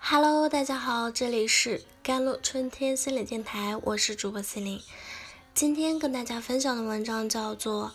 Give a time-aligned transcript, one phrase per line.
[0.00, 4.82] Hello，大家好，这里是甘露春天心理电台，我是主播心灵。
[5.54, 7.88] 今天跟大家分享的文章叫做《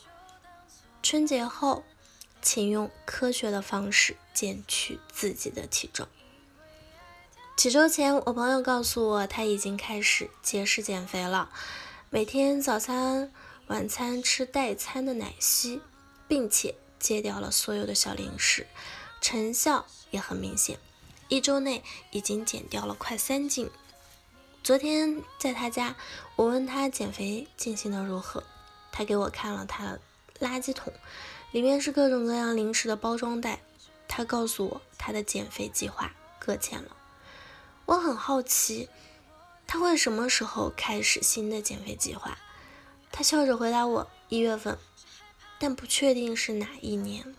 [1.04, 1.84] 春节后，
[2.42, 6.06] 请用科学的方式减去自己的体重》。
[7.56, 11.52] 几周前，我朋友告诉我，他已经开始节食减肥了，
[12.10, 13.32] 每天早餐、
[13.68, 15.82] 晚餐吃代餐的奶昔，
[16.28, 18.66] 并且戒掉了所有的小零食，
[19.22, 20.80] 成效也很明显。
[21.28, 23.70] 一周内已经减掉了快三斤。
[24.64, 25.96] 昨天在他家，
[26.36, 28.44] 我问他减肥进行的如何，
[28.92, 30.02] 他给我看了他的
[30.40, 30.92] 垃圾桶，
[31.52, 33.62] 里面是各种各样零食的包装袋。
[34.08, 36.98] 他告诉我他的减肥计划搁浅了。
[37.86, 38.90] 我很好奇，
[39.68, 42.38] 他会什么时候开始新的减肥计划？
[43.12, 44.78] 他笑着回答我：一月份，
[45.58, 47.36] 但不确定是哪一年。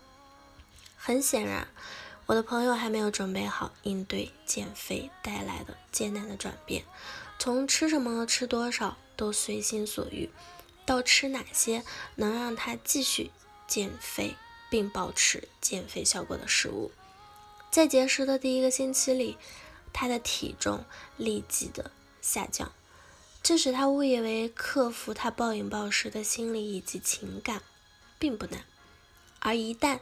[1.03, 1.67] 很显然。
[2.27, 6.85] 我的朋友还没有准备好应对减肥带来的艰难的转变，
[7.39, 10.29] 从吃什么、吃多少都随心所欲，
[10.85, 11.83] 到吃哪些
[12.15, 13.31] 能让他继续
[13.67, 14.35] 减肥
[14.69, 16.91] 并保持减肥效果的食物。
[17.69, 19.37] 在节食的第一个星期里，
[19.91, 20.85] 他的体重
[21.17, 22.71] 立即的下降，
[23.43, 27.61] 这使他误以为克服他暴饮暴食的心理以及情感
[28.17, 28.63] 并不难，
[29.39, 29.99] 而一旦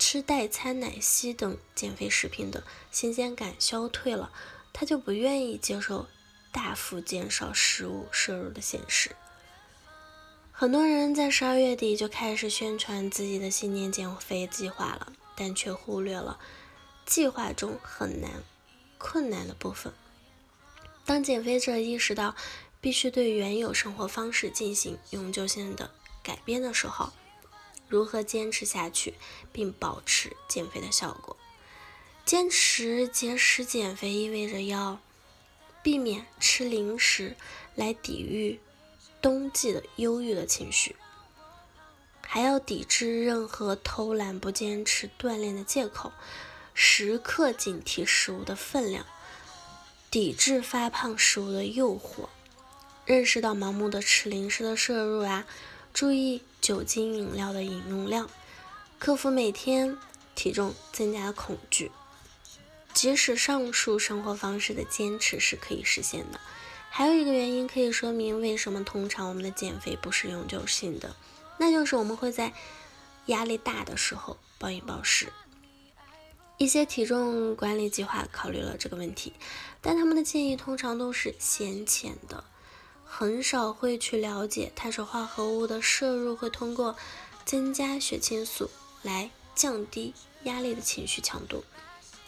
[0.00, 4.32] 吃代餐奶昔等减肥食品的新鲜感消退了，
[4.72, 6.08] 他就不愿意接受
[6.50, 9.14] 大幅减少食物摄入的现实。
[10.50, 16.40] 很多人在十二月底就开始宣传自己的新年减肥计划了，但却忽略了
[17.04, 18.42] 计划中很难、
[18.96, 19.92] 困难的部分。
[21.04, 22.34] 当减肥者意识到
[22.80, 25.90] 必须对原有生活方式进行永久性的
[26.22, 27.12] 改变的时候，
[27.90, 29.14] 如何坚持下去
[29.52, 31.36] 并保持减肥的效果？
[32.24, 35.00] 坚持节食减肥意味着要
[35.82, 37.36] 避免吃零食
[37.74, 38.60] 来抵御
[39.20, 40.94] 冬季的忧郁的情绪，
[42.20, 46.12] 还要抵制任何偷懒不坚持锻炼的借口，
[46.72, 49.04] 时刻警惕食物的分量，
[50.10, 52.28] 抵制发胖食物的诱惑，
[53.04, 55.46] 认识到盲目的吃零食的摄入啊。
[55.92, 58.28] 注意酒精饮料的饮用量，
[58.98, 59.96] 克服每天
[60.34, 61.90] 体重增加的恐惧。
[62.92, 66.40] 即使上述生活方式的坚持是可以实现的，
[66.90, 71.14] 还有一个原因可以说明为什么通常我们的减肥不是永久性的，
[71.58, 72.52] 那就是我们会在
[73.26, 75.32] 压力大的时候暴饮暴食。
[76.58, 79.32] 一些体重管理计划考虑了这个问题，
[79.80, 82.44] 但他们的建议通常都是先浅的。
[83.12, 86.96] 很少会去了解碳水化合物的摄入会通过
[87.44, 88.70] 增加血清素
[89.02, 91.64] 来降低压力的情绪强度，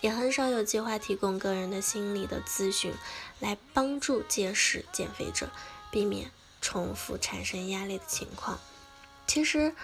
[0.01, 2.93] 也很少有计划提供个人的心理的咨询
[3.39, 5.49] 来帮助节食减肥者
[5.91, 8.59] 避免重复产生压力的情况。
[9.27, 9.75] 其实，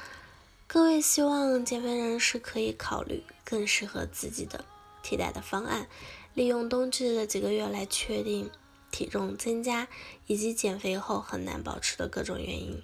[0.66, 4.65] 各位希望减肥人士可以考虑更适合自己的
[5.03, 5.86] 替代的方案，
[6.34, 8.50] 利用冬季的几个月来确定。
[8.91, 9.88] 体重增加
[10.26, 12.82] 以及减肥后很难保持的各种原因，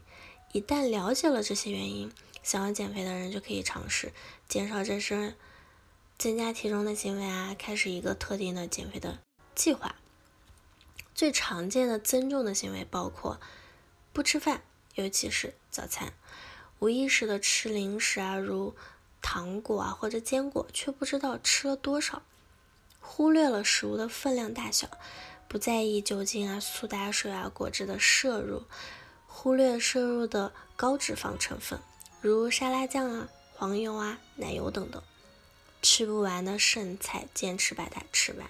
[0.53, 4.13] 一旦了解了这些原因，想要减肥的人就可以尝试
[4.49, 5.35] 减少这身
[6.19, 9.19] 增加体重的行为啊，开始一个特定的减肥的
[9.55, 9.97] 计划。
[11.15, 13.41] 最常见的增重的行为包括
[14.13, 14.63] 不吃饭，
[14.95, 16.13] 尤其是早餐，
[16.81, 18.75] 无意识的吃零食啊，如
[19.23, 22.23] 糖果啊或者坚果，却不知道吃了多少，
[23.01, 24.89] 忽略了食物的分量大小。
[25.49, 28.65] 不在意酒精啊、苏打水啊、果汁的摄入，
[29.27, 31.79] 忽略摄入的高脂肪成分，
[32.21, 35.03] 如沙拉酱啊、黄油啊、奶油等等。
[35.81, 38.49] 吃不完的剩菜，坚持把它吃完。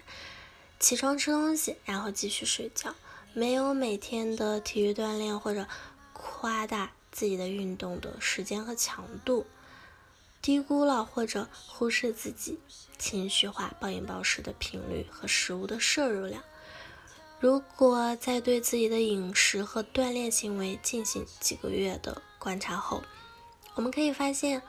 [0.79, 2.95] 起床吃东西，然后继续睡觉。
[3.33, 5.67] 没有每天的体育锻炼或者
[6.13, 9.45] 夸大自己的运动的时间和强度，
[10.41, 12.61] 低估了或者忽视自己
[12.97, 16.45] 情绪化暴饮暴食的频率和食物的摄入量。
[17.45, 23.03] 如果在对自己的饮食和锻炼行为进行几个月的观察后，
[23.75, 24.63] 我们可以发现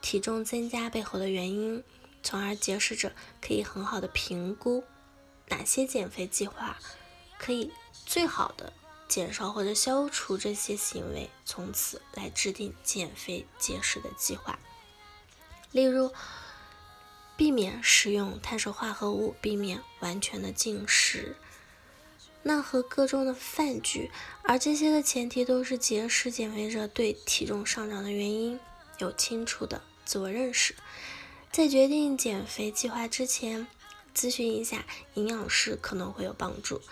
[0.00, 1.84] 体重增加背后的原因，
[2.22, 3.12] 从而节食者
[3.42, 4.82] 可以很好的评估
[5.48, 6.78] 哪些减肥计划
[7.36, 7.70] 可以
[8.06, 8.72] 最好的
[9.06, 14.58] 减少或者消除这些行为，从此来制定减肥节食的计划。
[15.72, 16.10] 例如，
[17.36, 21.36] 避免食用碳水化合物，避免完全的禁食。
[22.46, 24.10] 那和各种的饭局，
[24.42, 28.60] 而这些的前提都是节食减肥者对体重上涨的原因
[28.98, 30.74] 有清楚的自我认识。
[31.50, 33.66] 在决定减肥计划之前，
[34.14, 36.82] 咨询一下营养师可能会有帮助。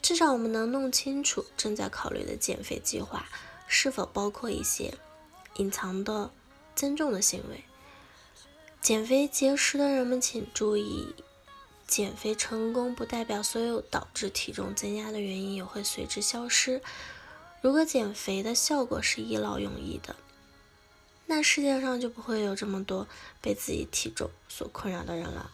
[0.00, 3.28] 至少我们能弄清楚正在考虑的减肥计划
[3.68, 4.94] 是否包括一些
[5.56, 6.32] 隐藏的
[6.74, 7.62] 增重的行为。
[8.80, 11.14] 减肥节食的人们请注意，
[11.92, 16.80] 减肥成功不代表所有导致体重增加的原因也会随之消失。
[17.60, 20.16] 如果减肥的效果是一劳永逸的，
[21.26, 23.06] 那世界上就不会有这么多
[23.42, 25.50] 被自己体重所困扰的人了。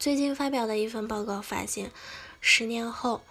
[0.00, 1.92] 最近发表的一份报告发现，
[2.40, 3.22] 十年后，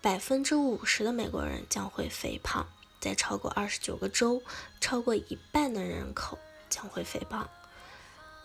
[0.00, 2.68] 百分之五十的美国人将会肥胖，
[3.00, 4.40] 在超过二十九个州，
[4.80, 6.38] 超过一半的人口
[6.70, 7.50] 将会肥胖。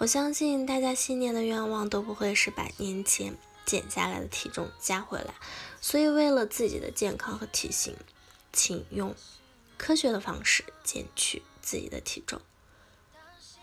[0.02, 5.36] 我相信大家新年的愿望都不会是把年前减下来的体重加回来，
[5.80, 7.96] 所以为了自己的健康和体型，
[8.52, 9.16] 请用
[9.78, 11.44] 科学的方式减去。
[11.62, 12.42] 自己的体重。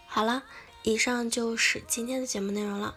[0.07, 0.45] 好了，
[0.85, 2.97] 以上就是今天的节目内容了。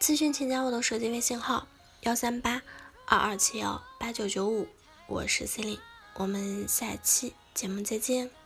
[0.00, 1.68] 咨询请加我的手机微信号：
[2.00, 2.62] 幺三八
[3.04, 4.66] 二二七幺八九九五，
[5.06, 5.78] 我是 C 琳，
[6.14, 8.37] 我们下期节目再见。